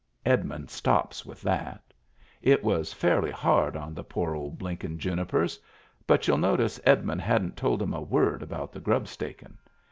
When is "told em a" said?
7.55-8.01